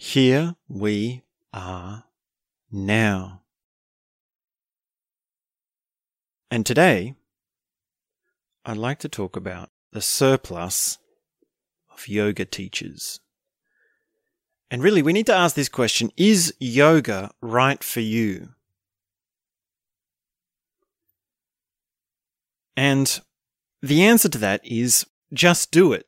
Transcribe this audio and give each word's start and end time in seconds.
Here 0.00 0.54
we 0.68 1.24
are 1.52 2.04
now. 2.70 3.42
And 6.52 6.64
today, 6.64 7.16
I'd 8.64 8.76
like 8.76 9.00
to 9.00 9.08
talk 9.08 9.34
about 9.34 9.70
the 9.90 10.00
surplus 10.00 10.98
of 11.92 12.06
yoga 12.06 12.44
teachers. 12.44 13.18
And 14.70 14.84
really, 14.84 15.02
we 15.02 15.12
need 15.12 15.26
to 15.26 15.34
ask 15.34 15.56
this 15.56 15.68
question 15.68 16.12
Is 16.16 16.54
yoga 16.60 17.32
right 17.40 17.82
for 17.82 18.00
you? 18.00 18.50
And 22.76 23.20
the 23.82 24.04
answer 24.04 24.28
to 24.28 24.38
that 24.38 24.64
is 24.64 25.06
just 25.32 25.72
do 25.72 25.92
it. 25.92 26.06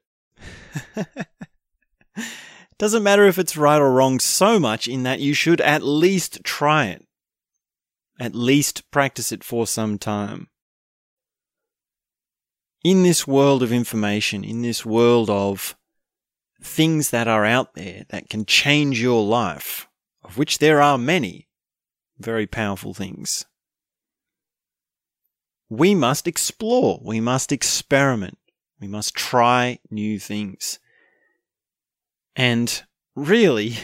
Doesn't 2.81 3.03
matter 3.03 3.27
if 3.27 3.39
it's 3.39 3.59
right 3.59 3.79
or 3.79 3.93
wrong 3.93 4.19
so 4.21 4.59
much 4.59 4.89
in 4.89 5.03
that 5.03 5.21
you 5.21 5.35
should 5.35 5.61
at 5.61 5.83
least 5.83 6.43
try 6.45 6.87
it. 6.87 7.07
At 8.19 8.35
least 8.35 8.91
practice 8.91 9.33
it 9.33 9.45
for 9.45 9.67
some 9.67 9.99
time. 9.99 10.49
In 12.83 13.03
this 13.03 13.27
world 13.27 13.63
of 13.63 13.71
information, 13.71 14.45
in 14.45 14.63
this 14.63 14.87
world 14.87 15.29
of 15.29 15.77
things 16.63 17.11
that 17.11 17.29
are 17.29 17.45
out 17.45 17.75
there 17.75 18.07
that 18.09 18.31
can 18.31 18.47
change 18.47 18.99
your 18.99 19.23
life, 19.27 19.87
of 20.25 20.39
which 20.39 20.57
there 20.57 20.81
are 20.81 20.97
many 20.97 21.49
very 22.19 22.47
powerful 22.47 22.95
things, 22.95 23.45
we 25.69 25.95
must 25.95 26.27
explore, 26.27 26.99
we 27.05 27.21
must 27.21 27.53
experiment, 27.53 28.39
we 28.81 28.89
must 28.89 29.15
try 29.15 29.79
new 29.91 30.19
things. 30.19 30.80
And 32.41 32.83
really, 33.15 33.75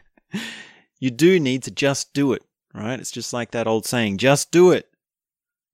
you 1.00 1.10
do 1.10 1.40
need 1.40 1.62
to 1.62 1.70
just 1.70 2.12
do 2.12 2.34
it, 2.34 2.44
right? 2.74 3.00
It's 3.00 3.10
just 3.10 3.32
like 3.32 3.52
that 3.52 3.66
old 3.66 3.86
saying, 3.86 4.18
just 4.18 4.50
do 4.50 4.70
it. 4.70 4.90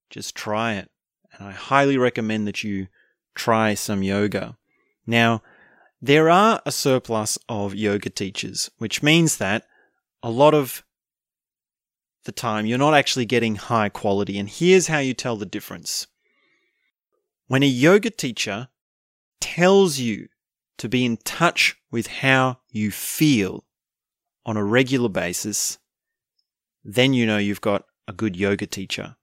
Just 0.09 0.33
try 0.33 0.75
it. 0.75 0.89
And 1.33 1.49
I 1.49 1.51
highly 1.51 1.97
recommend 1.97 2.47
that 2.47 2.63
you 2.63 2.87
try 3.35 3.73
some 3.73 4.03
yoga. 4.03 4.55
Now, 5.05 5.43
there 6.01 6.29
are 6.29 6.61
a 6.65 6.71
surplus 6.71 7.37
of 7.49 7.75
yoga 7.75 8.09
teachers, 8.09 8.71
which 8.77 9.03
means 9.03 9.35
that 9.35 9.65
a 10.23 10.29
lot 10.29 10.53
of 10.53 10.85
the 12.23 12.31
time 12.31 12.65
you're 12.65 12.77
not 12.77 12.93
actually 12.93 13.25
getting 13.25 13.57
high 13.57 13.89
quality. 13.89 14.39
And 14.39 14.47
here's 14.47 14.87
how 14.87 14.99
you 14.99 15.13
tell 15.13 15.35
the 15.35 15.45
difference. 15.45 16.07
When 17.47 17.63
a 17.63 17.65
yoga 17.65 18.11
teacher 18.11 18.69
tells 19.41 19.99
you 19.99 20.29
to 20.77 20.89
be 20.89 21.05
in 21.05 21.17
touch 21.17 21.77
with 21.91 22.07
how 22.07 22.59
you 22.69 22.91
feel 22.91 23.65
on 24.45 24.57
a 24.57 24.63
regular 24.63 25.09
basis, 25.09 25.77
then 26.83 27.13
you 27.13 27.25
know 27.25 27.37
you've 27.37 27.61
got 27.61 27.85
a 28.07 28.13
good 28.13 28.35
yoga 28.35 28.65
teacher. 28.65 29.15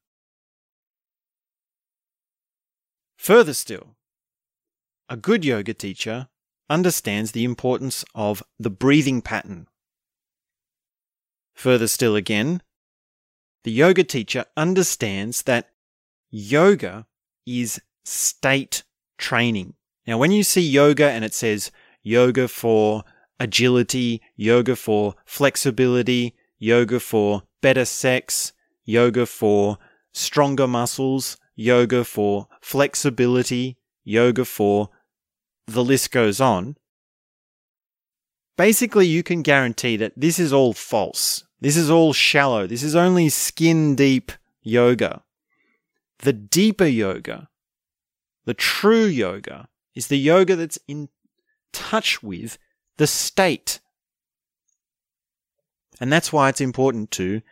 Further 3.17 3.55
still, 3.55 3.97
a 5.09 5.17
good 5.17 5.45
yoga 5.45 5.73
teacher 5.73 6.29
understands 6.69 7.33
the 7.33 7.45
importance 7.45 8.05
of 8.15 8.43
the 8.59 8.71
breathing 8.71 9.23
pattern. 9.23 9.67
Further 11.55 11.87
still 11.87 12.17
again, 12.17 12.63
the 13.63 13.71
yoga 13.71 14.05
teacher 14.05 14.45
understands 14.57 15.43
that 15.43 15.71
yoga 16.31 17.07
is 17.47 17.81
state 18.05 18.83
training. 19.17 19.75
Now, 20.07 20.19
when 20.19 20.33
you 20.33 20.43
see 20.43 20.61
yoga 20.61 21.11
and 21.11 21.25
it 21.25 21.35
says 21.35 21.71
yoga 22.03 22.49
for 22.49 23.05
agility, 23.41 24.21
yoga 24.37 24.77
for 24.77 25.15
flexibility, 25.25 26.35
yoga 26.59 27.01
for 27.01 27.43
better 27.63 27.85
sex, 27.85 28.53
yoga 28.85 29.27
for 29.27 29.79
stronger 30.13 30.67
muscles, 30.67 31.39
yoga 31.57 32.05
for 32.05 32.49
flexibility, 32.61 33.79
yoga 34.05 34.45
for 34.45 34.91
the 35.67 35.83
list 35.83 36.11
goes 36.11 36.41
on. 36.41 36.77
Basically, 38.57 39.07
you 39.07 39.23
can 39.23 39.43
guarantee 39.43 39.97
that 39.97 40.13
this 40.17 40.39
is 40.39 40.53
all 40.53 40.73
false. 40.73 41.45
This 41.61 41.77
is 41.77 41.91
all 41.91 42.13
shallow. 42.13 42.67
This 42.67 42.83
is 42.83 42.95
only 42.95 43.29
skin 43.31 43.97
deep 43.97 44.31
yoga. 44.63 45.23
The 46.19 46.33
deeper 46.33 46.87
yoga, 46.87 47.49
the 48.45 48.55
true 48.55 49.07
yoga, 49.07 49.69
is 49.95 50.09
the 50.09 50.19
yoga 50.19 50.57
that's 50.57 50.79
in 50.89 51.09
touch 51.73 52.23
with 52.23 52.59
the 52.97 53.07
state. 53.07 53.81
And 56.01 56.13
that's 56.13 56.33
why 56.33 56.49
it's 56.49 56.61
important 56.61 57.11
to 57.13 57.43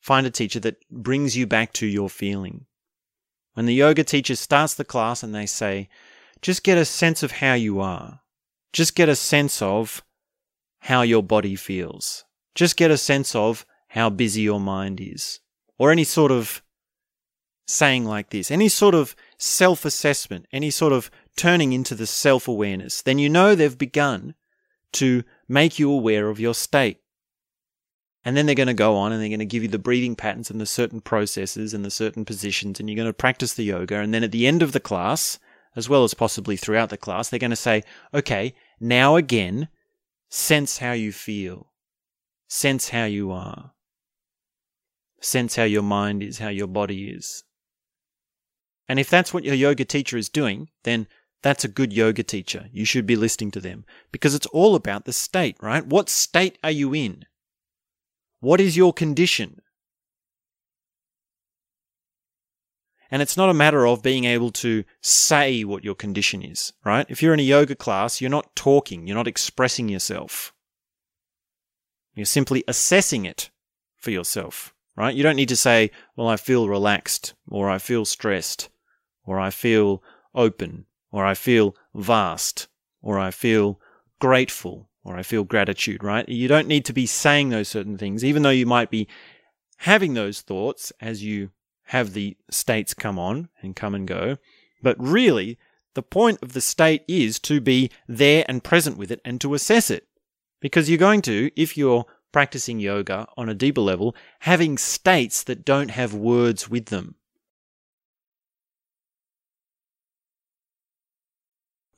find 0.00 0.26
a 0.26 0.30
teacher 0.30 0.60
that 0.60 0.76
brings 0.90 1.36
you 1.36 1.46
back 1.46 1.72
to 1.74 1.86
your 1.86 2.08
feeling. 2.08 2.66
When 3.54 3.66
the 3.66 3.74
yoga 3.74 4.04
teacher 4.04 4.36
starts 4.36 4.74
the 4.74 4.84
class 4.84 5.22
and 5.22 5.34
they 5.34 5.46
say, 5.46 5.88
just 6.40 6.64
get 6.64 6.78
a 6.78 6.84
sense 6.84 7.22
of 7.22 7.32
how 7.32 7.54
you 7.54 7.80
are, 7.80 8.20
just 8.72 8.94
get 8.94 9.08
a 9.08 9.16
sense 9.16 9.60
of 9.60 10.02
how 10.80 11.02
your 11.02 11.22
body 11.22 11.56
feels, 11.56 12.24
just 12.54 12.76
get 12.76 12.90
a 12.90 12.96
sense 12.96 13.34
of 13.34 13.66
how 13.88 14.08
busy 14.08 14.42
your 14.42 14.60
mind 14.60 15.00
is, 15.00 15.40
or 15.78 15.90
any 15.90 16.04
sort 16.04 16.32
of 16.32 16.62
saying 17.66 18.04
like 18.04 18.30
this, 18.30 18.50
any 18.50 18.68
sort 18.68 18.94
of 18.94 19.14
self 19.36 19.84
assessment, 19.84 20.46
any 20.52 20.70
sort 20.70 20.92
of 20.92 21.10
turning 21.36 21.72
into 21.72 21.94
the 21.94 22.06
self 22.06 22.48
awareness, 22.48 23.02
then 23.02 23.18
you 23.18 23.28
know 23.28 23.54
they've 23.54 23.78
begun 23.78 24.34
to 24.92 25.22
make 25.48 25.78
you 25.78 25.90
aware 25.90 26.28
of 26.28 26.40
your 26.40 26.54
state. 26.54 26.98
And 28.24 28.36
then 28.36 28.44
they're 28.44 28.54
going 28.54 28.66
to 28.66 28.74
go 28.74 28.96
on 28.96 29.12
and 29.12 29.20
they're 29.20 29.30
going 29.30 29.38
to 29.38 29.46
give 29.46 29.62
you 29.62 29.68
the 29.68 29.78
breathing 29.78 30.14
patterns 30.14 30.50
and 30.50 30.60
the 30.60 30.66
certain 30.66 31.00
processes 31.00 31.72
and 31.72 31.84
the 31.84 31.90
certain 31.90 32.24
positions, 32.24 32.78
and 32.78 32.88
you're 32.88 32.96
going 32.96 33.06
to 33.06 33.14
practice 33.14 33.54
the 33.54 33.64
yoga. 33.64 33.96
And 33.96 34.12
then 34.12 34.24
at 34.24 34.32
the 34.32 34.46
end 34.46 34.62
of 34.62 34.72
the 34.72 34.80
class, 34.80 35.38
as 35.74 35.88
well 35.88 36.04
as 36.04 36.14
possibly 36.14 36.56
throughout 36.56 36.90
the 36.90 36.98
class, 36.98 37.28
they're 37.28 37.38
going 37.38 37.50
to 37.50 37.56
say, 37.56 37.82
okay, 38.12 38.54
now 38.78 39.16
again, 39.16 39.68
sense 40.28 40.78
how 40.78 40.92
you 40.92 41.12
feel, 41.12 41.72
sense 42.48 42.90
how 42.90 43.04
you 43.04 43.30
are, 43.30 43.72
sense 45.20 45.56
how 45.56 45.64
your 45.64 45.82
mind 45.82 46.22
is, 46.22 46.38
how 46.38 46.48
your 46.48 46.66
body 46.66 47.08
is. 47.08 47.44
And 48.88 48.98
if 48.98 49.08
that's 49.08 49.32
what 49.32 49.44
your 49.44 49.54
yoga 49.54 49.84
teacher 49.84 50.16
is 50.16 50.28
doing, 50.28 50.68
then 50.82 51.06
that's 51.42 51.64
a 51.64 51.68
good 51.68 51.92
yoga 51.92 52.22
teacher. 52.22 52.68
You 52.72 52.84
should 52.84 53.06
be 53.06 53.16
listening 53.16 53.50
to 53.52 53.60
them 53.60 53.84
because 54.12 54.34
it's 54.34 54.46
all 54.46 54.74
about 54.74 55.04
the 55.04 55.12
state, 55.12 55.56
right? 55.60 55.86
What 55.86 56.08
state 56.08 56.58
are 56.62 56.70
you 56.70 56.94
in? 56.94 57.24
What 58.40 58.60
is 58.60 58.76
your 58.76 58.92
condition? 58.92 59.60
And 63.10 63.22
it's 63.22 63.36
not 63.36 63.50
a 63.50 63.54
matter 63.54 63.86
of 63.86 64.02
being 64.02 64.24
able 64.24 64.52
to 64.52 64.84
say 65.00 65.64
what 65.64 65.82
your 65.82 65.96
condition 65.96 66.42
is, 66.42 66.72
right? 66.84 67.06
If 67.08 67.22
you're 67.22 67.34
in 67.34 67.40
a 67.40 67.44
yoga 67.44 67.74
class, 67.74 68.20
you're 68.20 68.30
not 68.30 68.54
talking, 68.54 69.06
you're 69.06 69.16
not 69.16 69.26
expressing 69.26 69.88
yourself. 69.88 70.54
You're 72.14 72.26
simply 72.26 72.62
assessing 72.68 73.24
it 73.24 73.50
for 73.96 74.10
yourself, 74.10 74.74
right? 74.96 75.14
You 75.14 75.22
don't 75.22 75.36
need 75.36 75.48
to 75.48 75.56
say, 75.56 75.90
well, 76.16 76.28
I 76.28 76.36
feel 76.36 76.68
relaxed, 76.68 77.34
or 77.48 77.68
I 77.68 77.78
feel 77.78 78.04
stressed, 78.04 78.68
or 79.24 79.40
I 79.40 79.50
feel 79.50 80.02
open, 80.34 80.86
or 81.10 81.24
I 81.24 81.34
feel 81.34 81.74
vast, 81.94 82.68
or 83.02 83.18
I 83.18 83.30
feel 83.30 83.80
grateful, 84.18 84.88
or 85.04 85.16
I 85.16 85.22
feel 85.22 85.44
gratitude, 85.44 86.04
right? 86.04 86.28
You 86.28 86.48
don't 86.48 86.68
need 86.68 86.84
to 86.86 86.92
be 86.92 87.06
saying 87.06 87.48
those 87.48 87.68
certain 87.68 87.98
things, 87.98 88.24
even 88.24 88.42
though 88.42 88.50
you 88.50 88.66
might 88.66 88.90
be 88.90 89.08
having 89.78 90.14
those 90.14 90.42
thoughts 90.42 90.92
as 91.00 91.22
you 91.22 91.50
have 91.84 92.12
the 92.12 92.36
states 92.50 92.94
come 92.94 93.18
on 93.18 93.48
and 93.62 93.74
come 93.74 93.94
and 93.94 94.06
go. 94.06 94.38
But 94.82 94.96
really, 94.98 95.58
the 95.94 96.02
point 96.02 96.38
of 96.42 96.52
the 96.52 96.60
state 96.60 97.02
is 97.08 97.38
to 97.40 97.60
be 97.60 97.90
there 98.06 98.44
and 98.48 98.62
present 98.62 98.96
with 98.96 99.10
it 99.10 99.20
and 99.24 99.40
to 99.40 99.54
assess 99.54 99.90
it. 99.90 100.06
Because 100.60 100.88
you're 100.88 100.98
going 100.98 101.22
to, 101.22 101.50
if 101.56 101.76
you're 101.76 102.04
practicing 102.32 102.78
yoga 102.78 103.26
on 103.36 103.48
a 103.48 103.54
deeper 103.54 103.80
level, 103.80 104.14
having 104.40 104.78
states 104.78 105.42
that 105.44 105.64
don't 105.64 105.90
have 105.90 106.14
words 106.14 106.68
with 106.68 106.86
them. 106.86 107.16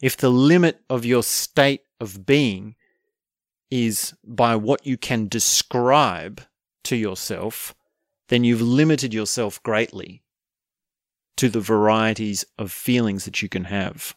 If 0.02 0.16
the 0.16 0.30
limit 0.30 0.80
of 0.90 1.06
your 1.06 1.22
state 1.22 1.84
of 2.00 2.26
being 2.26 2.74
is 3.70 4.12
by 4.24 4.56
what 4.56 4.84
you 4.84 4.98
can 4.98 5.28
describe 5.28 6.42
to 6.84 6.96
yourself, 6.96 7.72
then 8.26 8.42
you've 8.42 8.60
limited 8.60 9.14
yourself 9.14 9.62
greatly 9.62 10.24
to 11.36 11.48
the 11.48 11.60
varieties 11.60 12.44
of 12.58 12.72
feelings 12.72 13.24
that 13.24 13.40
you 13.42 13.48
can 13.48 13.64
have. 13.64 14.16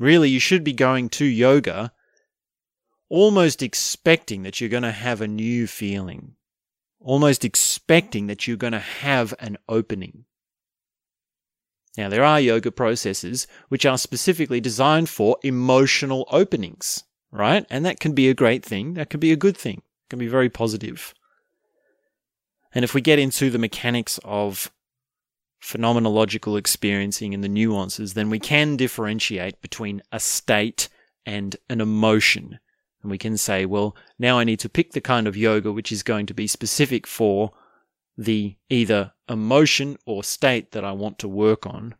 Really, 0.00 0.28
you 0.28 0.40
should 0.40 0.64
be 0.64 0.72
going 0.72 1.08
to 1.10 1.24
yoga 1.24 1.92
almost 3.08 3.62
expecting 3.62 4.42
that 4.42 4.60
you're 4.60 4.68
going 4.68 4.82
to 4.82 4.90
have 4.90 5.20
a 5.20 5.28
new 5.28 5.68
feeling, 5.68 6.34
almost 6.98 7.44
expecting 7.44 8.26
that 8.26 8.48
you're 8.48 8.56
going 8.56 8.72
to 8.72 8.80
have 8.80 9.32
an 9.38 9.56
opening. 9.68 10.24
Now, 11.96 12.08
there 12.08 12.24
are 12.24 12.40
yoga 12.40 12.72
processes 12.72 13.46
which 13.68 13.86
are 13.86 13.98
specifically 13.98 14.60
designed 14.60 15.08
for 15.08 15.38
emotional 15.42 16.26
openings, 16.30 17.04
right? 17.30 17.64
And 17.70 17.84
that 17.86 18.00
can 18.00 18.12
be 18.12 18.28
a 18.28 18.34
great 18.34 18.64
thing. 18.64 18.94
That 18.94 19.10
can 19.10 19.20
be 19.20 19.32
a 19.32 19.36
good 19.36 19.56
thing. 19.56 19.78
It 19.78 20.10
can 20.10 20.18
be 20.18 20.26
very 20.26 20.50
positive. 20.50 21.14
And 22.74 22.84
if 22.84 22.94
we 22.94 23.00
get 23.00 23.20
into 23.20 23.50
the 23.50 23.58
mechanics 23.58 24.18
of 24.24 24.72
phenomenological 25.62 26.58
experiencing 26.58 27.32
and 27.32 27.44
the 27.44 27.48
nuances, 27.48 28.14
then 28.14 28.28
we 28.28 28.40
can 28.40 28.76
differentiate 28.76 29.62
between 29.62 30.02
a 30.10 30.18
state 30.18 30.88
and 31.24 31.56
an 31.70 31.80
emotion. 31.80 32.58
And 33.02 33.10
we 33.10 33.18
can 33.18 33.36
say, 33.36 33.64
well, 33.64 33.96
now 34.18 34.38
I 34.38 34.44
need 34.44 34.60
to 34.60 34.68
pick 34.68 34.92
the 34.92 35.00
kind 35.00 35.26
of 35.26 35.36
yoga 35.36 35.70
which 35.70 35.92
is 35.92 36.02
going 36.02 36.26
to 36.26 36.34
be 36.34 36.46
specific 36.46 37.06
for 37.06 37.52
the 38.16 38.56
either 38.68 39.12
emotion 39.28 39.96
or 40.06 40.22
state 40.22 40.72
that 40.72 40.84
I 40.84 40.92
want 40.92 41.18
to 41.20 41.28
work 41.28 41.66
on. 41.66 41.94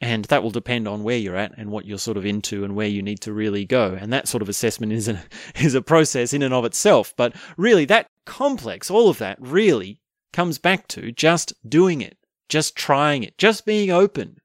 And 0.00 0.24
that 0.26 0.42
will 0.42 0.50
depend 0.50 0.88
on 0.88 1.04
where 1.04 1.16
you're 1.16 1.36
at 1.36 1.56
and 1.56 1.70
what 1.70 1.84
you're 1.86 1.98
sort 1.98 2.16
of 2.16 2.26
into 2.26 2.64
and 2.64 2.74
where 2.74 2.88
you 2.88 3.02
need 3.02 3.20
to 3.20 3.32
really 3.32 3.64
go. 3.64 3.96
And 3.98 4.12
that 4.12 4.26
sort 4.26 4.42
of 4.42 4.48
assessment 4.48 4.92
is 4.92 5.08
a, 5.08 5.22
is 5.54 5.74
a 5.74 5.82
process 5.82 6.32
in 6.32 6.42
and 6.42 6.52
of 6.52 6.64
itself. 6.64 7.14
But 7.16 7.34
really, 7.56 7.84
that 7.84 8.06
complex, 8.26 8.90
all 8.90 9.08
of 9.08 9.18
that 9.18 9.38
really 9.40 10.00
comes 10.32 10.58
back 10.58 10.88
to 10.88 11.12
just 11.12 11.52
doing 11.68 12.00
it, 12.00 12.18
just 12.48 12.74
trying 12.74 13.22
it, 13.22 13.38
just 13.38 13.64
being 13.64 13.90
open. 13.90 14.38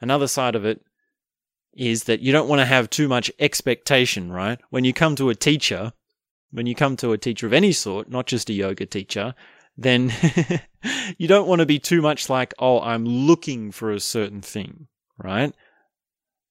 Another 0.00 0.28
side 0.28 0.54
of 0.54 0.66
it 0.66 0.82
is 1.72 2.04
that 2.04 2.20
you 2.20 2.32
don't 2.32 2.48
want 2.48 2.60
to 2.60 2.66
have 2.66 2.90
too 2.90 3.08
much 3.08 3.30
expectation, 3.38 4.32
right? 4.32 4.58
When 4.70 4.84
you 4.84 4.92
come 4.92 5.16
to 5.16 5.30
a 5.30 5.34
teacher, 5.34 5.92
when 6.56 6.64
you 6.64 6.74
come 6.74 6.96
to 6.96 7.12
a 7.12 7.18
teacher 7.18 7.46
of 7.46 7.52
any 7.52 7.70
sort, 7.70 8.08
not 8.08 8.24
just 8.24 8.48
a 8.48 8.54
yoga 8.54 8.86
teacher, 8.86 9.34
then 9.76 10.10
you 11.18 11.28
don't 11.28 11.46
want 11.46 11.58
to 11.58 11.66
be 11.66 11.78
too 11.78 12.00
much 12.00 12.30
like, 12.30 12.54
oh, 12.58 12.80
I'm 12.80 13.04
looking 13.04 13.70
for 13.70 13.92
a 13.92 14.00
certain 14.00 14.40
thing, 14.40 14.86
right? 15.22 15.54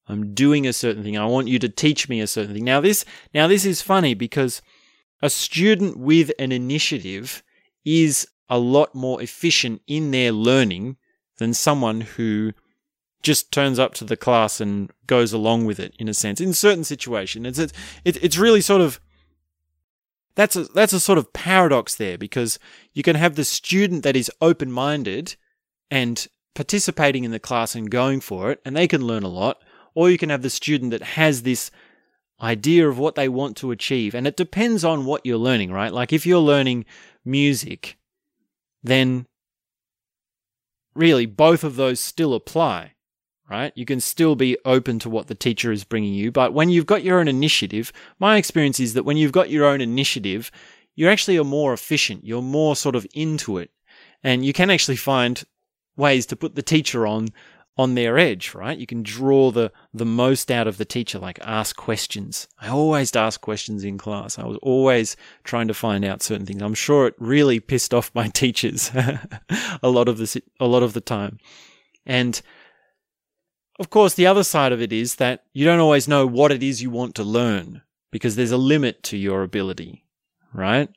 I'm 0.07 0.35
doing 0.35 0.67
a 0.67 0.73
certain 0.73 1.01
thing. 1.01 1.17
I 1.17 1.25
want 1.25 1.47
you 1.47 1.57
to 1.57 1.69
teach 1.69 2.07
me 2.07 2.21
a 2.21 2.27
certain 2.27 2.53
thing. 2.53 2.65
Now 2.65 2.81
this, 2.81 3.03
now 3.33 3.47
this 3.47 3.65
is 3.65 3.81
funny 3.81 4.13
because 4.13 4.61
a 5.23 5.29
student 5.31 5.97
with 5.97 6.31
an 6.37 6.51
initiative 6.51 7.41
is 7.83 8.27
a 8.47 8.59
lot 8.59 8.93
more 8.93 9.23
efficient 9.23 9.81
in 9.87 10.11
their 10.11 10.31
learning 10.31 10.97
than 11.39 11.55
someone 11.55 12.01
who 12.01 12.51
just 13.23 13.51
turns 13.51 13.79
up 13.79 13.95
to 13.95 14.03
the 14.03 14.15
class 14.15 14.61
and 14.61 14.91
goes 15.07 15.33
along 15.33 15.65
with 15.65 15.79
it 15.79 15.95
in 15.97 16.07
a 16.07 16.13
sense. 16.13 16.39
In 16.39 16.53
certain 16.53 16.83
situations, 16.83 17.57
it's 17.57 17.73
it's 18.03 18.19
it's 18.19 18.37
really 18.37 18.61
sort 18.61 18.81
of 18.81 18.99
that's 20.35 20.55
a 20.55 20.65
that's 20.65 20.93
a 20.93 20.99
sort 20.99 21.17
of 21.17 21.33
paradox 21.33 21.95
there 21.95 22.17
because 22.17 22.59
you 22.93 23.03
can 23.03 23.15
have 23.15 23.35
the 23.35 23.45
student 23.45 24.03
that 24.03 24.15
is 24.15 24.31
open 24.41 24.71
minded 24.71 25.35
and 25.89 26.27
participating 26.53 27.23
in 27.23 27.31
the 27.31 27.39
class 27.39 27.75
and 27.75 27.91
going 27.91 28.21
for 28.21 28.51
it, 28.51 28.61
and 28.65 28.75
they 28.75 28.87
can 28.87 29.05
learn 29.05 29.23
a 29.23 29.29
lot, 29.29 29.61
or 29.93 30.09
you 30.09 30.17
can 30.17 30.29
have 30.29 30.41
the 30.41 30.49
student 30.49 30.91
that 30.91 31.03
has 31.03 31.43
this 31.43 31.71
idea 32.41 32.87
of 32.87 32.97
what 32.97 33.15
they 33.15 33.29
want 33.29 33.55
to 33.57 33.71
achieve, 33.71 34.15
and 34.15 34.27
it 34.27 34.37
depends 34.37 34.83
on 34.83 35.05
what 35.05 35.25
you're 35.25 35.37
learning, 35.37 35.71
right? 35.71 35.93
Like 35.93 36.11
if 36.11 36.25
you're 36.25 36.39
learning 36.39 36.85
music, 37.23 37.97
then 38.83 39.25
really 40.93 41.25
both 41.25 41.63
of 41.63 41.75
those 41.75 41.99
still 41.99 42.33
apply 42.33 42.94
right? 43.49 43.71
You 43.75 43.85
can 43.85 43.99
still 43.99 44.35
be 44.35 44.57
open 44.65 44.99
to 44.99 45.09
what 45.09 45.27
the 45.27 45.35
teacher 45.35 45.71
is 45.71 45.83
bringing 45.83 46.13
you. 46.13 46.31
But 46.31 46.53
when 46.53 46.69
you've 46.69 46.85
got 46.85 47.03
your 47.03 47.19
own 47.19 47.27
initiative, 47.27 47.91
my 48.19 48.37
experience 48.37 48.79
is 48.79 48.93
that 48.93 49.03
when 49.03 49.17
you've 49.17 49.31
got 49.31 49.49
your 49.49 49.65
own 49.65 49.81
initiative, 49.81 50.51
you're 50.95 51.11
actually 51.11 51.41
more 51.43 51.73
efficient. 51.73 52.25
You're 52.25 52.41
more 52.41 52.75
sort 52.75 52.95
of 52.95 53.05
into 53.13 53.57
it. 53.57 53.71
And 54.23 54.45
you 54.45 54.53
can 54.53 54.69
actually 54.69 54.95
find 54.95 55.43
ways 55.95 56.25
to 56.27 56.35
put 56.35 56.55
the 56.55 56.63
teacher 56.63 57.05
on 57.05 57.29
on 57.77 57.95
their 57.95 58.17
edge, 58.17 58.55
right? 58.55 58.77
You 58.77 58.87
can 58.87 59.03
draw 59.03 59.51
the 59.51 59.71
the 59.93 60.05
most 60.05 60.49
out 60.49 60.67
of 60.67 60.77
the 60.77 60.85
teacher, 60.85 61.19
like 61.19 61.39
ask 61.41 61.75
questions. 61.75 62.47
I 62.59 62.69
always 62.69 63.13
ask 63.15 63.41
questions 63.41 63.83
in 63.83 63.97
class. 63.97 64.39
I 64.39 64.45
was 64.45 64.57
always 64.61 65.17
trying 65.43 65.67
to 65.67 65.73
find 65.73 66.05
out 66.05 66.23
certain 66.23 66.45
things. 66.45 66.61
I'm 66.61 66.73
sure 66.73 67.07
it 67.07 67.15
really 67.19 67.59
pissed 67.59 67.93
off 67.93 68.15
my 68.15 68.27
teachers 68.33 68.91
a 69.83 69.89
lot 69.89 70.07
of 70.07 70.17
the 70.17 70.41
a 70.59 70.67
lot 70.67 70.83
of 70.83 70.93
the 70.93 71.01
time. 71.01 71.37
And 72.05 72.41
of 73.79 73.89
course, 73.89 74.13
the 74.13 74.27
other 74.27 74.43
side 74.43 74.71
of 74.71 74.81
it 74.81 74.93
is 74.93 75.15
that 75.15 75.43
you 75.53 75.65
don't 75.65 75.79
always 75.79 76.07
know 76.07 76.25
what 76.25 76.51
it 76.51 76.63
is 76.63 76.81
you 76.81 76.89
want 76.89 77.15
to 77.15 77.23
learn 77.23 77.81
because 78.11 78.35
there's 78.35 78.51
a 78.51 78.57
limit 78.57 79.03
to 79.03 79.17
your 79.17 79.43
ability, 79.43 80.05
right? 80.53 80.89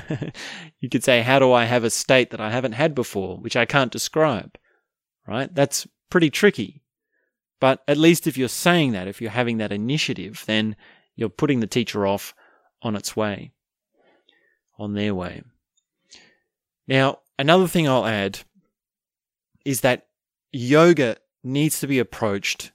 you 0.80 0.88
could 0.88 1.04
say, 1.04 1.22
how 1.22 1.38
do 1.38 1.52
I 1.52 1.64
have 1.64 1.84
a 1.84 1.90
state 1.90 2.30
that 2.30 2.40
I 2.40 2.50
haven't 2.50 2.72
had 2.72 2.94
before, 2.94 3.38
which 3.38 3.56
I 3.56 3.64
can't 3.64 3.92
describe, 3.92 4.58
right? 5.26 5.54
That's 5.54 5.86
pretty 6.10 6.30
tricky. 6.30 6.82
But 7.60 7.82
at 7.86 7.96
least 7.96 8.26
if 8.26 8.36
you're 8.36 8.48
saying 8.48 8.92
that, 8.92 9.08
if 9.08 9.20
you're 9.20 9.30
having 9.30 9.58
that 9.58 9.72
initiative, 9.72 10.42
then 10.46 10.76
you're 11.14 11.28
putting 11.28 11.60
the 11.60 11.66
teacher 11.66 12.06
off 12.06 12.34
on 12.82 12.96
its 12.96 13.16
way, 13.16 13.52
on 14.78 14.94
their 14.94 15.14
way. 15.14 15.42
Now, 16.86 17.18
another 17.38 17.68
thing 17.68 17.88
I'll 17.88 18.06
add 18.06 18.40
is 19.64 19.82
that 19.82 20.06
yoga 20.52 21.16
needs 21.42 21.80
to 21.80 21.86
be 21.86 21.98
approached 21.98 22.72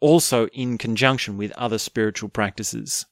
also 0.00 0.46
in 0.48 0.78
conjunction 0.78 1.36
with 1.36 1.52
other 1.52 1.78
spiritual 1.78 2.28
practices. 2.28 3.06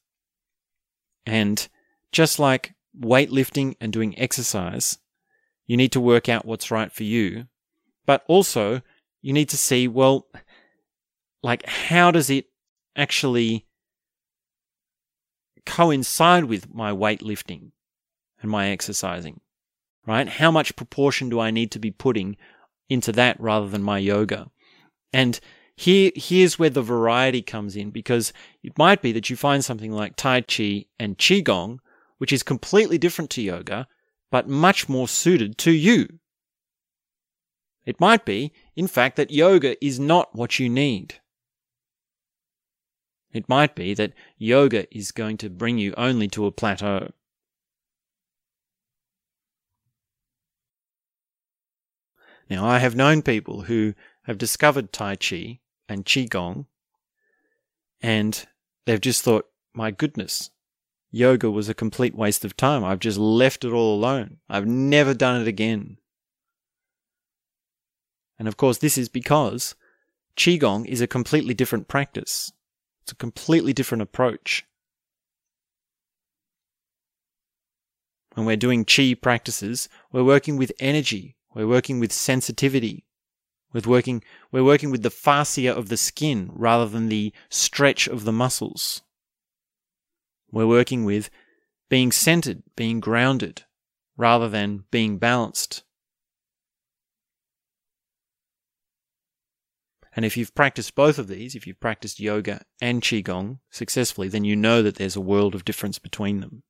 And 1.26 1.68
just 2.10 2.38
like 2.38 2.74
weightlifting 2.98 3.76
and 3.80 3.92
doing 3.92 4.18
exercise, 4.18 4.98
you 5.66 5.76
need 5.76 5.92
to 5.92 6.00
work 6.00 6.28
out 6.28 6.46
what's 6.46 6.70
right 6.70 6.90
for 6.90 7.04
you. 7.04 7.46
But 8.06 8.24
also, 8.26 8.80
you 9.20 9.34
need 9.34 9.50
to 9.50 9.58
see, 9.58 9.86
well, 9.86 10.26
like, 11.42 11.66
how 11.66 12.10
does 12.10 12.30
it 12.30 12.46
actually 12.96 13.66
coincide 15.66 16.44
with 16.44 16.72
my 16.74 16.90
weightlifting 16.90 17.72
and 18.40 18.50
my 18.50 18.70
exercising? 18.70 19.40
Right? 20.06 20.26
How 20.26 20.50
much 20.50 20.76
proportion 20.76 21.28
do 21.28 21.38
I 21.38 21.50
need 21.50 21.70
to 21.72 21.78
be 21.78 21.90
putting 21.90 22.38
into 22.88 23.12
that 23.12 23.40
rather 23.40 23.68
than 23.68 23.82
my 23.82 23.98
yoga. 23.98 24.50
And 25.12 25.38
here, 25.76 26.10
here's 26.14 26.58
where 26.58 26.70
the 26.70 26.82
variety 26.82 27.42
comes 27.42 27.76
in 27.76 27.90
because 27.90 28.32
it 28.62 28.76
might 28.76 29.00
be 29.00 29.12
that 29.12 29.30
you 29.30 29.36
find 29.36 29.64
something 29.64 29.92
like 29.92 30.16
Tai 30.16 30.40
Chi 30.42 30.86
and 30.98 31.16
Qigong, 31.16 31.78
which 32.18 32.32
is 32.32 32.42
completely 32.42 32.98
different 32.98 33.30
to 33.30 33.42
yoga, 33.42 33.86
but 34.30 34.48
much 34.48 34.88
more 34.88 35.08
suited 35.08 35.56
to 35.58 35.70
you. 35.70 36.08
It 37.86 38.00
might 38.00 38.24
be, 38.24 38.52
in 38.76 38.86
fact, 38.86 39.16
that 39.16 39.30
yoga 39.30 39.82
is 39.84 39.98
not 39.98 40.34
what 40.34 40.58
you 40.58 40.68
need. 40.68 41.20
It 43.32 43.48
might 43.48 43.74
be 43.74 43.94
that 43.94 44.14
yoga 44.36 44.86
is 44.94 45.12
going 45.12 45.36
to 45.38 45.50
bring 45.50 45.78
you 45.78 45.94
only 45.96 46.28
to 46.28 46.46
a 46.46 46.52
plateau. 46.52 47.12
Now, 52.50 52.66
I 52.66 52.78
have 52.78 52.96
known 52.96 53.22
people 53.22 53.62
who 53.62 53.94
have 54.22 54.38
discovered 54.38 54.92
Tai 54.92 55.16
Chi 55.16 55.60
and 55.88 56.04
Qigong, 56.04 56.66
and 58.00 58.46
they've 58.86 59.00
just 59.00 59.22
thought, 59.22 59.48
my 59.74 59.90
goodness, 59.90 60.50
yoga 61.10 61.50
was 61.50 61.68
a 61.68 61.74
complete 61.74 62.14
waste 62.14 62.44
of 62.44 62.56
time. 62.56 62.84
I've 62.84 63.00
just 63.00 63.18
left 63.18 63.64
it 63.64 63.72
all 63.72 63.94
alone. 63.94 64.38
I've 64.48 64.66
never 64.66 65.14
done 65.14 65.40
it 65.40 65.48
again. 65.48 65.98
And 68.38 68.48
of 68.48 68.56
course, 68.56 68.78
this 68.78 68.96
is 68.96 69.08
because 69.08 69.74
Qigong 70.36 70.86
is 70.86 71.00
a 71.00 71.06
completely 71.06 71.54
different 71.54 71.88
practice. 71.88 72.52
It's 73.02 73.12
a 73.12 73.16
completely 73.16 73.72
different 73.72 74.02
approach. 74.02 74.64
When 78.34 78.46
we're 78.46 78.56
doing 78.56 78.84
Qi 78.84 79.20
practices, 79.20 79.88
we're 80.12 80.22
working 80.22 80.56
with 80.56 80.70
energy, 80.78 81.34
we're 81.54 81.66
working 81.66 82.00
with 82.00 82.12
sensitivity. 82.12 83.04
With 83.72 83.86
working, 83.86 84.22
we're 84.50 84.64
working 84.64 84.90
with 84.90 85.02
the 85.02 85.10
fascia 85.10 85.74
of 85.74 85.88
the 85.88 85.96
skin 85.96 86.50
rather 86.54 86.86
than 86.86 87.08
the 87.08 87.32
stretch 87.50 88.06
of 88.08 88.24
the 88.24 88.32
muscles. 88.32 89.02
We're 90.50 90.66
working 90.66 91.04
with 91.04 91.28
being 91.90 92.12
centered, 92.12 92.62
being 92.76 93.00
grounded, 93.00 93.64
rather 94.16 94.48
than 94.48 94.84
being 94.90 95.18
balanced. 95.18 95.82
And 100.16 100.24
if 100.24 100.36
you've 100.36 100.54
practiced 100.54 100.94
both 100.94 101.18
of 101.18 101.28
these, 101.28 101.54
if 101.54 101.66
you've 101.66 101.78
practiced 101.78 102.18
yoga 102.18 102.62
and 102.80 103.02
Qigong 103.02 103.60
successfully, 103.70 104.28
then 104.28 104.44
you 104.44 104.56
know 104.56 104.82
that 104.82 104.96
there's 104.96 105.14
a 105.14 105.20
world 105.20 105.54
of 105.54 105.64
difference 105.64 105.98
between 105.98 106.40
them. 106.40 106.62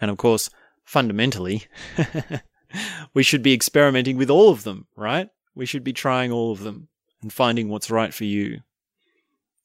And 0.00 0.10
of 0.10 0.18
course, 0.18 0.50
fundamentally, 0.90 1.62
we 3.14 3.22
should 3.22 3.44
be 3.44 3.54
experimenting 3.54 4.16
with 4.16 4.28
all 4.28 4.50
of 4.50 4.64
them, 4.64 4.88
right? 4.96 5.28
We 5.54 5.64
should 5.64 5.84
be 5.84 5.92
trying 5.92 6.32
all 6.32 6.50
of 6.50 6.64
them 6.64 6.88
and 7.22 7.32
finding 7.32 7.68
what's 7.68 7.92
right 7.92 8.12
for 8.12 8.24
you. 8.24 8.62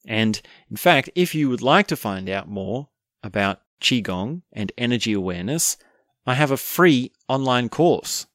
And 0.08 0.40
in 0.70 0.78
fact, 0.78 1.10
if 1.16 1.34
you 1.34 1.50
would 1.50 1.64
like 1.64 1.88
to 1.88 1.96
find 1.96 2.30
out 2.30 2.48
more 2.48 2.90
about 3.24 3.62
Qigong 3.82 4.44
and 4.54 4.72
energy 4.78 5.14
awareness, 5.14 5.78
I 6.28 6.36
have 6.36 6.52
a 6.52 6.58
free 6.58 7.12
online 7.28 7.70
course. 7.70 8.28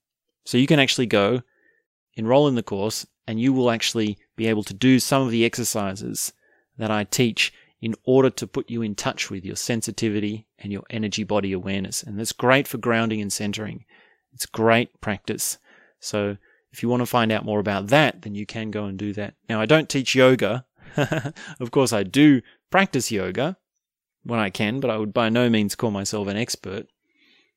So 0.44 0.58
you 0.58 0.66
can 0.66 0.80
actually 0.80 1.06
go 1.06 1.42
enroll 2.14 2.48
in 2.48 2.56
the 2.56 2.62
course 2.64 3.06
and 3.24 3.40
you 3.40 3.52
will 3.52 3.70
actually 3.70 4.18
be 4.34 4.48
able 4.48 4.64
to 4.64 4.74
do 4.74 4.98
some 4.98 5.22
of 5.22 5.30
the 5.30 5.44
exercises 5.44 6.32
that 6.76 6.90
I 6.90 7.04
teach 7.04 7.52
in 7.80 7.94
order 8.04 8.30
to 8.30 8.46
put 8.46 8.70
you 8.70 8.82
in 8.82 8.94
touch 8.94 9.30
with 9.30 9.44
your 9.44 9.56
sensitivity 9.56 10.46
and 10.58 10.72
your 10.72 10.82
energy 10.90 11.24
body 11.24 11.52
awareness. 11.52 12.02
And 12.02 12.18
that's 12.18 12.32
great 12.32 12.68
for 12.68 12.78
grounding 12.78 13.20
and 13.20 13.32
centering. 13.32 13.84
It's 14.32 14.46
great 14.46 15.00
practice. 15.00 15.58
So 15.98 16.36
if 16.72 16.82
you 16.82 16.88
want 16.88 17.00
to 17.00 17.06
find 17.06 17.32
out 17.32 17.44
more 17.44 17.58
about 17.58 17.88
that, 17.88 18.22
then 18.22 18.34
you 18.34 18.46
can 18.46 18.70
go 18.70 18.84
and 18.84 18.98
do 18.98 19.12
that. 19.14 19.34
Now, 19.48 19.60
I 19.60 19.66
don't 19.66 19.88
teach 19.88 20.14
yoga. 20.14 20.66
of 20.96 21.70
course, 21.70 21.92
I 21.92 22.02
do 22.02 22.42
practice 22.70 23.10
yoga 23.10 23.56
when 24.22 24.38
I 24.38 24.50
can, 24.50 24.80
but 24.80 24.90
I 24.90 24.98
would 24.98 25.14
by 25.14 25.30
no 25.30 25.48
means 25.48 25.74
call 25.74 25.90
myself 25.90 26.28
an 26.28 26.36
expert. 26.36 26.86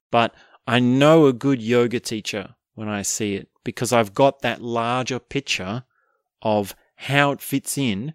But 0.09 0.33
I 0.65 0.79
know 0.79 1.25
a 1.25 1.33
good 1.33 1.61
yoga 1.61 1.99
teacher 1.99 2.55
when 2.75 2.87
I 2.87 3.01
see 3.01 3.35
it 3.35 3.49
because 3.63 3.91
I've 3.91 4.13
got 4.13 4.41
that 4.41 4.61
larger 4.61 5.19
picture 5.19 5.83
of 6.41 6.75
how 6.95 7.31
it 7.31 7.41
fits 7.41 7.77
in 7.77 8.13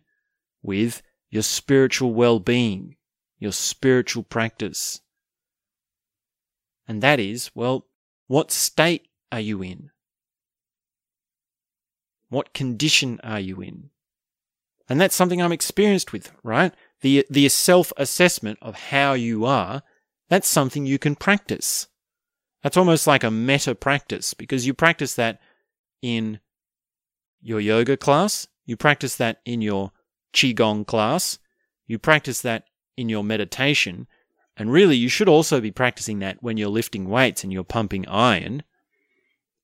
with 0.63 1.03
your 1.31 1.43
spiritual 1.43 2.15
well 2.15 2.39
being, 2.41 2.97
your 3.39 3.53
spiritual 3.53 4.23
practice. 4.23 5.01
And 6.87 7.03
that 7.03 7.21
is, 7.21 7.51
well, 7.55 7.87
what 8.27 8.51
state 8.51 9.09
are 9.31 9.41
you 9.41 9.63
in? 9.63 9.91
What 12.31 12.55
condition 12.55 13.21
are 13.23 13.41
you 13.41 13.61
in? 13.61 13.91
And 14.89 15.01
that's 15.01 15.15
something 15.15 15.43
I'm 15.43 15.53
experienced 15.53 16.13
with, 16.13 16.33
right? 16.43 16.73
The, 17.03 17.27
the 17.29 17.49
self 17.49 17.93
assessment 17.97 18.59
of 18.63 18.75
how 18.75 19.13
you 19.13 19.45
are, 19.45 19.83
that's 20.29 20.49
something 20.49 20.87
you 20.87 20.99
can 20.99 21.15
practice. 21.15 21.89
That's 22.63 22.77
almost 22.77 23.07
like 23.07 23.23
a 23.23 23.31
meta 23.31 23.75
practice 23.75 24.35
because 24.35 24.67
you 24.67 24.75
practice 24.75 25.15
that 25.15 25.41
in 26.03 26.41
your 27.41 27.61
yoga 27.61 27.97
class, 27.97 28.47
you 28.67 28.77
practice 28.77 29.17
that 29.17 29.41
in 29.45 29.63
your 29.63 29.93
Qigong 30.33 30.87
class, 30.87 31.39
you 31.87 31.99
practice 31.99 32.43
that 32.43 32.65
in 32.97 33.09
your 33.09 33.25
meditation, 33.25 34.07
and 34.57 34.73
really 34.73 34.97
you 34.97 35.09
should 35.09 35.29
also 35.29 35.61
be 35.61 35.71
practicing 35.71 36.19
that 36.19 36.43
when 36.43 36.57
you're 36.57 36.69
lifting 36.69 37.09
weights 37.09 37.45
and 37.45 37.53
you're 37.53 37.65
pumping 37.65 38.07
iron. 38.09 38.63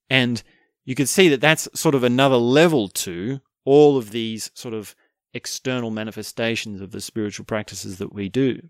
And 0.08 0.42
you 0.84 0.94
can 0.94 1.06
see 1.06 1.28
that 1.28 1.40
that's 1.40 1.68
sort 1.74 1.94
of 1.94 2.04
another 2.04 2.36
level 2.36 2.88
to 2.88 3.40
all 3.64 3.96
of 3.96 4.10
these 4.10 4.50
sort 4.54 4.74
of 4.74 4.94
external 5.32 5.90
manifestations 5.90 6.80
of 6.80 6.92
the 6.92 7.00
spiritual 7.00 7.44
practices 7.44 7.98
that 7.98 8.12
we 8.12 8.28
do. 8.28 8.60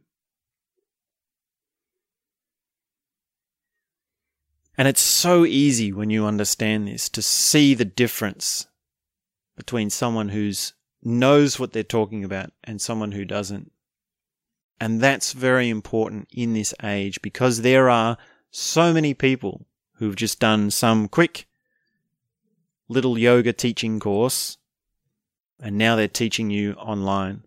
And 4.76 4.88
it's 4.88 5.02
so 5.02 5.44
easy 5.44 5.92
when 5.92 6.10
you 6.10 6.24
understand 6.24 6.88
this 6.88 7.08
to 7.10 7.22
see 7.22 7.74
the 7.74 7.84
difference 7.84 8.66
between 9.56 9.90
someone 9.90 10.30
who's 10.30 10.72
knows 11.04 11.58
what 11.58 11.72
they're 11.72 11.82
talking 11.82 12.24
about 12.24 12.50
and 12.64 12.80
someone 12.80 13.12
who 13.12 13.24
doesn't. 13.24 13.70
And 14.80 15.00
that's 15.00 15.32
very 15.32 15.68
important 15.68 16.28
in 16.32 16.52
this 16.52 16.74
age 16.82 17.22
because 17.22 17.62
there 17.62 17.88
are 17.88 18.16
so 18.50 18.92
many 18.92 19.14
people 19.14 19.66
who've 19.94 20.16
just 20.16 20.40
done 20.40 20.70
some 20.70 21.08
quick 21.08 21.46
little 22.88 23.18
yoga 23.18 23.52
teaching 23.52 24.00
course 24.00 24.58
and 25.60 25.78
now 25.78 25.96
they're 25.96 26.08
teaching 26.08 26.50
you 26.50 26.72
online 26.74 27.42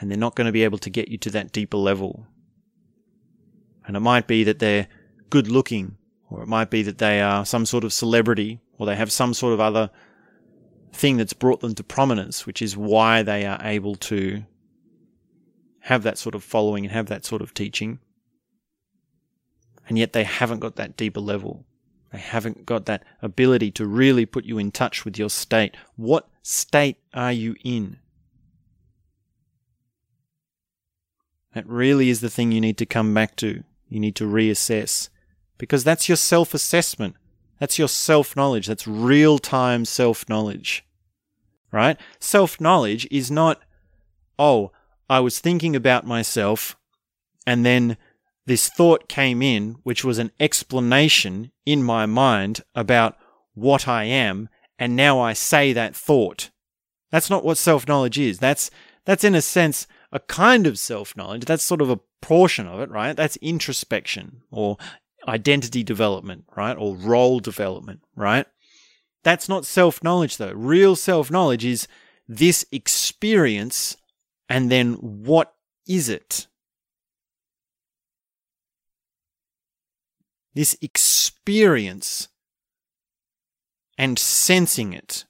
and 0.00 0.10
they're 0.10 0.18
not 0.18 0.34
going 0.34 0.46
to 0.46 0.52
be 0.52 0.64
able 0.64 0.78
to 0.78 0.90
get 0.90 1.08
you 1.08 1.18
to 1.18 1.30
that 1.30 1.52
deeper 1.52 1.76
level. 1.76 2.26
And 3.86 3.96
it 3.96 4.00
might 4.00 4.26
be 4.26 4.44
that 4.44 4.58
they're 4.58 4.88
good 5.30 5.48
looking 5.48 5.96
or 6.30 6.42
it 6.42 6.48
might 6.48 6.70
be 6.70 6.82
that 6.82 6.98
they 6.98 7.20
are 7.20 7.44
some 7.44 7.66
sort 7.66 7.84
of 7.84 7.92
celebrity 7.92 8.60
or 8.78 8.86
they 8.86 8.96
have 8.96 9.12
some 9.12 9.34
sort 9.34 9.52
of 9.52 9.60
other 9.60 9.90
thing 10.94 11.16
that's 11.16 11.32
brought 11.32 11.60
them 11.60 11.74
to 11.74 11.84
prominence, 11.84 12.46
which 12.46 12.62
is 12.62 12.76
why 12.76 13.22
they 13.22 13.44
are 13.44 13.58
able 13.62 13.96
to 13.96 14.44
have 15.80 16.02
that 16.02 16.16
sort 16.16 16.34
of 16.34 16.42
following 16.42 16.84
and 16.84 16.92
have 16.92 17.06
that 17.06 17.24
sort 17.24 17.42
of 17.42 17.52
teaching. 17.52 17.98
And 19.88 19.98
yet 19.98 20.12
they 20.12 20.24
haven't 20.24 20.60
got 20.60 20.76
that 20.76 20.96
deeper 20.96 21.20
level. 21.20 21.66
They 22.12 22.18
haven't 22.18 22.64
got 22.64 22.86
that 22.86 23.04
ability 23.20 23.70
to 23.72 23.86
really 23.86 24.24
put 24.24 24.44
you 24.44 24.56
in 24.56 24.70
touch 24.70 25.04
with 25.04 25.18
your 25.18 25.28
state. 25.28 25.76
What 25.96 26.28
state 26.42 26.98
are 27.12 27.32
you 27.32 27.56
in? 27.64 27.98
That 31.54 31.68
really 31.68 32.08
is 32.08 32.20
the 32.20 32.30
thing 32.30 32.50
you 32.50 32.60
need 32.60 32.78
to 32.78 32.86
come 32.86 33.12
back 33.12 33.36
to. 33.36 33.62
You 33.88 34.00
need 34.00 34.16
to 34.16 34.24
reassess 34.24 35.08
because 35.58 35.84
that's 35.84 36.08
your 36.08 36.16
self 36.16 36.54
assessment. 36.54 37.16
That's 37.58 37.78
your 37.78 37.88
self 37.88 38.36
knowledge. 38.36 38.66
That's 38.66 38.86
real 38.86 39.38
time 39.38 39.84
self 39.84 40.28
knowledge. 40.28 40.84
Right? 41.70 41.98
Self 42.20 42.60
knowledge 42.60 43.06
is 43.10 43.30
not, 43.30 43.62
oh, 44.38 44.70
I 45.08 45.20
was 45.20 45.38
thinking 45.38 45.74
about 45.74 46.06
myself 46.06 46.76
and 47.46 47.64
then 47.64 47.96
this 48.46 48.68
thought 48.68 49.08
came 49.08 49.42
in, 49.42 49.76
which 49.82 50.04
was 50.04 50.18
an 50.18 50.30
explanation 50.38 51.50
in 51.64 51.82
my 51.82 52.06
mind 52.06 52.62
about 52.74 53.16
what 53.54 53.88
I 53.88 54.04
am, 54.04 54.48
and 54.78 54.96
now 54.96 55.20
I 55.20 55.32
say 55.32 55.72
that 55.72 55.96
thought. 55.96 56.50
That's 57.10 57.30
not 57.30 57.44
what 57.44 57.58
self 57.58 57.86
knowledge 57.88 58.18
is. 58.18 58.38
That's, 58.38 58.70
that's 59.04 59.24
in 59.24 59.34
a 59.34 59.42
sense 59.42 59.86
a 60.12 60.20
kind 60.20 60.66
of 60.66 60.78
self 60.78 61.16
knowledge. 61.16 61.44
That's 61.44 61.62
sort 61.62 61.80
of 61.80 61.90
a 61.90 62.00
portion 62.20 62.66
of 62.66 62.80
it, 62.80 62.90
right? 62.90 63.16
That's 63.16 63.36
introspection 63.36 64.42
or 64.50 64.76
identity 65.28 65.82
development, 65.82 66.44
right? 66.56 66.76
Or 66.78 66.96
role 66.96 67.40
development, 67.40 68.00
right? 68.16 68.46
That's 69.22 69.48
not 69.48 69.64
self 69.64 70.02
knowledge 70.02 70.36
though. 70.36 70.52
Real 70.52 70.96
self 70.96 71.30
knowledge 71.30 71.64
is 71.64 71.88
this 72.28 72.64
experience 72.70 73.96
and 74.48 74.70
then 74.70 74.94
what 74.94 75.54
is 75.88 76.08
it? 76.08 76.46
This 80.54 80.76
experience 80.80 82.28
and 83.98 84.18
sensing 84.18 84.92
it. 84.92 85.24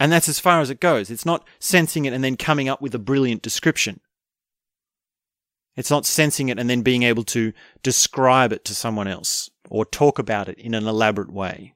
And 0.00 0.10
that's 0.10 0.28
as 0.28 0.40
far 0.40 0.60
as 0.60 0.70
it 0.70 0.80
goes. 0.80 1.10
It's 1.10 1.26
not 1.26 1.46
sensing 1.58 2.04
it 2.04 2.12
and 2.12 2.22
then 2.22 2.36
coming 2.36 2.68
up 2.68 2.80
with 2.80 2.94
a 2.94 2.98
brilliant 2.98 3.42
description. 3.42 4.00
It's 5.76 5.90
not 5.90 6.06
sensing 6.06 6.48
it 6.48 6.58
and 6.58 6.70
then 6.70 6.82
being 6.82 7.02
able 7.02 7.24
to 7.24 7.52
describe 7.82 8.52
it 8.52 8.64
to 8.66 8.74
someone 8.74 9.08
else 9.08 9.50
or 9.68 9.84
talk 9.84 10.18
about 10.18 10.48
it 10.48 10.58
in 10.58 10.74
an 10.74 10.86
elaborate 10.86 11.32
way. 11.32 11.74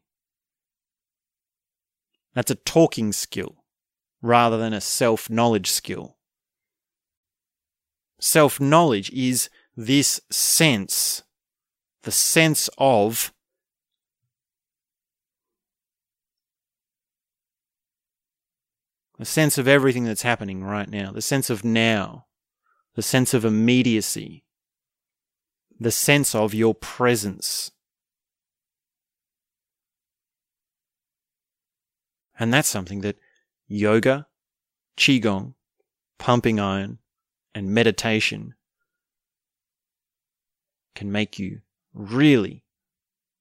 That's 2.35 2.51
a 2.51 2.57
talking 2.57 3.13
skill 3.13 3.65
rather 4.23 4.57
than 4.57 4.73
a 4.73 4.81
self 4.81 5.29
knowledge 5.29 5.71
skill. 5.71 6.17
Self 8.21 8.61
knowledge 8.61 9.11
is 9.11 9.51
this 9.77 10.21
sense, 10.31 11.23
the 12.03 12.13
sense 12.13 12.69
of 12.79 13.33
the 19.19 19.25
sense 19.25 19.59
of 19.59 19.67
everything 19.67 20.05
that's 20.05 20.23
happening 20.23 20.63
right 20.63 20.89
now, 20.89 21.11
the 21.11 21.23
sense 21.23 21.51
of 21.51 21.65
now 21.65 22.28
the 22.99 23.03
sense 23.03 23.33
of 23.33 23.45
immediacy, 23.45 24.43
the 25.79 25.93
sense 25.93 26.35
of 26.35 26.53
your 26.53 26.75
presence. 26.75 27.71
And 32.41 32.53
that's 32.53 32.69
something 32.69 33.03
that 33.03 33.15
yoga, 33.69 34.27
qigong, 34.97 35.55
pumping 36.19 36.59
iron, 36.59 36.99
and 37.55 37.71
meditation 37.71 38.55
can 40.97 41.13
make 41.13 41.39
you 41.39 41.61
really, 41.95 42.65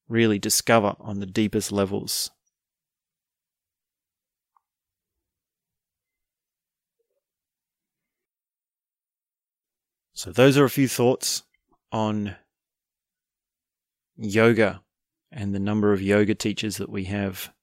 really 0.07 0.37
discover 0.37 0.95
on 0.99 1.19
the 1.19 1.25
deepest 1.25 1.71
levels. 1.71 2.29
So, 10.17 10.31
those 10.31 10.57
are 10.57 10.65
a 10.65 10.69
few 10.69 10.87
thoughts 10.87 11.43
on 11.91 12.37
yoga 14.15 14.81
and 15.31 15.53
the 15.53 15.59
number 15.59 15.93
of 15.93 16.01
yoga 16.01 16.33
teachers 16.33 16.77
that 16.77 16.89
we 16.89 17.03
have. 17.03 17.53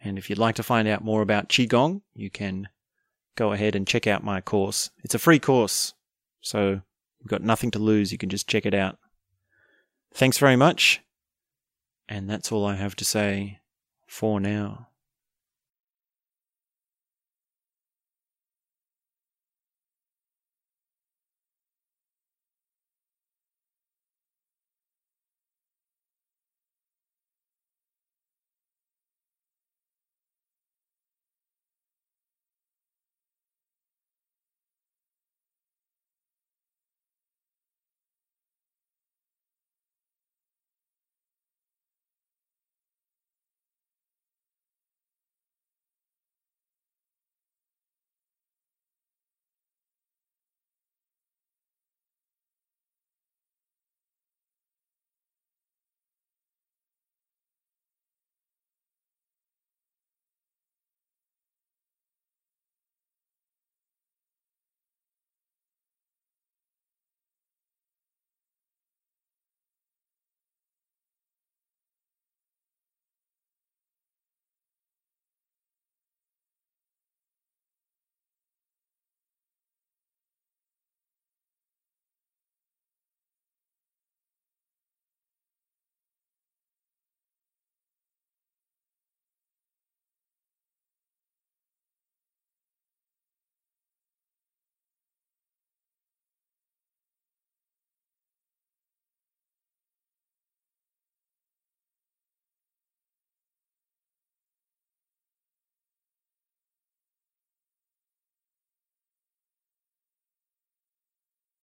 And 0.00 0.16
if 0.16 0.30
you'd 0.30 0.38
like 0.38 0.54
to 0.54 0.62
find 0.62 0.86
out 0.86 1.02
more 1.02 1.22
about 1.22 1.48
Qigong, 1.48 2.02
you 2.14 2.30
can 2.30 2.68
go 3.36 3.50
ahead 3.50 3.74
and 3.74 3.84
check 3.84 4.06
out 4.06 4.22
my 4.22 4.40
course. 4.40 4.92
It's 5.02 5.16
a 5.16 5.18
free 5.18 5.40
course, 5.40 5.92
so 6.40 6.82
you've 7.18 7.30
got 7.30 7.42
nothing 7.42 7.72
to 7.72 7.80
lose. 7.80 8.12
You 8.12 8.18
can 8.18 8.28
just 8.28 8.46
check 8.46 8.64
it 8.64 8.72
out. 8.72 8.98
Thanks 10.14 10.38
very 10.38 10.54
much. 10.54 11.00
And 12.08 12.30
that's 12.30 12.52
all 12.52 12.64
I 12.64 12.76
have 12.76 12.94
to 12.94 13.04
say 13.04 13.58
for 14.06 14.38
now. 14.38 14.86